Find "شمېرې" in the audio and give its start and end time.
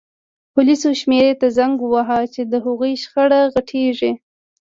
1.01-1.33